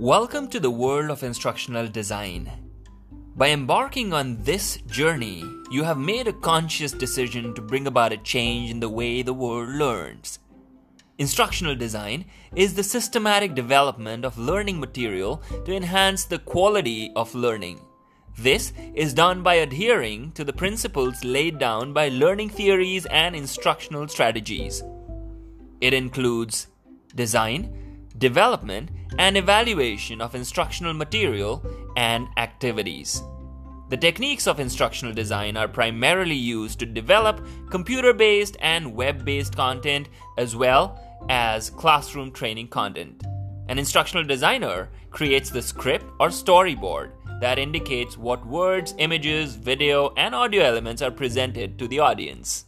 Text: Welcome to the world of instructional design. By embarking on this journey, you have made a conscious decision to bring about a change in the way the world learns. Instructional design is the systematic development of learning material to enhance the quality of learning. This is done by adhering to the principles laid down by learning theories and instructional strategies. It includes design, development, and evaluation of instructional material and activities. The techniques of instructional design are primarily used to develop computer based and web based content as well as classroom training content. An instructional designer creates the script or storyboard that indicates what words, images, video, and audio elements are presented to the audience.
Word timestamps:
Welcome 0.00 0.48
to 0.48 0.58
the 0.58 0.70
world 0.70 1.10
of 1.10 1.22
instructional 1.22 1.86
design. 1.86 2.50
By 3.36 3.50
embarking 3.50 4.14
on 4.14 4.42
this 4.44 4.78
journey, 4.86 5.44
you 5.70 5.82
have 5.82 5.98
made 5.98 6.26
a 6.26 6.32
conscious 6.32 6.92
decision 6.92 7.52
to 7.52 7.60
bring 7.60 7.86
about 7.86 8.14
a 8.14 8.16
change 8.16 8.70
in 8.70 8.80
the 8.80 8.88
way 8.88 9.20
the 9.20 9.34
world 9.34 9.68
learns. 9.68 10.38
Instructional 11.18 11.74
design 11.74 12.24
is 12.56 12.72
the 12.72 12.82
systematic 12.82 13.54
development 13.54 14.24
of 14.24 14.38
learning 14.38 14.80
material 14.80 15.42
to 15.66 15.76
enhance 15.76 16.24
the 16.24 16.38
quality 16.38 17.12
of 17.14 17.34
learning. 17.34 17.78
This 18.38 18.72
is 18.94 19.12
done 19.12 19.42
by 19.42 19.56
adhering 19.56 20.32
to 20.32 20.44
the 20.44 20.54
principles 20.54 21.22
laid 21.24 21.58
down 21.58 21.92
by 21.92 22.08
learning 22.08 22.48
theories 22.48 23.04
and 23.04 23.36
instructional 23.36 24.08
strategies. 24.08 24.82
It 25.82 25.92
includes 25.92 26.68
design, 27.14 28.08
development, 28.16 28.88
and 29.18 29.36
evaluation 29.36 30.20
of 30.20 30.34
instructional 30.34 30.94
material 30.94 31.64
and 31.96 32.28
activities. 32.36 33.22
The 33.90 33.96
techniques 33.96 34.46
of 34.46 34.60
instructional 34.60 35.12
design 35.12 35.56
are 35.56 35.66
primarily 35.66 36.36
used 36.36 36.78
to 36.78 36.86
develop 36.86 37.44
computer 37.70 38.12
based 38.12 38.56
and 38.60 38.94
web 38.94 39.24
based 39.24 39.56
content 39.56 40.08
as 40.38 40.54
well 40.54 40.98
as 41.28 41.70
classroom 41.70 42.30
training 42.30 42.68
content. 42.68 43.24
An 43.68 43.78
instructional 43.78 44.24
designer 44.24 44.88
creates 45.10 45.50
the 45.50 45.62
script 45.62 46.06
or 46.20 46.28
storyboard 46.28 47.10
that 47.40 47.58
indicates 47.58 48.16
what 48.16 48.46
words, 48.46 48.94
images, 48.98 49.56
video, 49.56 50.12
and 50.16 50.34
audio 50.34 50.62
elements 50.62 51.02
are 51.02 51.10
presented 51.10 51.78
to 51.78 51.88
the 51.88 51.98
audience. 51.98 52.66